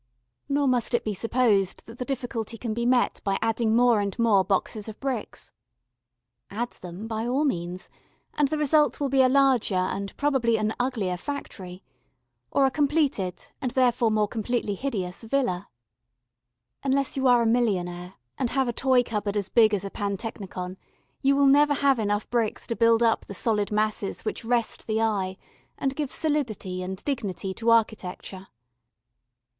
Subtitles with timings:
[0.49, 4.17] Nor must it be supposed that the difficulty can be met by adding more and
[4.17, 5.51] more boxes of bricks.
[6.49, 7.87] Add them, by all means;
[8.33, 11.83] and the result will be a larger and probably an uglier factory,
[12.49, 15.69] or a completed, and therefore more completely hideous, villa.
[16.83, 20.77] Unless you are a millionaire, and have a toy cupboard as big as a pantechnicon,
[21.21, 24.99] you will never have enough bricks to build up the solid masses which rest the
[24.99, 25.37] eye,
[25.77, 28.47] and give solidity and dignity to architecture.